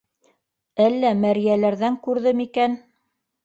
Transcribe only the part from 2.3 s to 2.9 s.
микән?